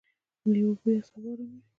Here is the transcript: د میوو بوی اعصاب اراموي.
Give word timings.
د 0.41 0.43
میوو 0.51 0.73
بوی 0.79 0.95
اعصاب 0.97 1.23
اراموي. 1.31 1.61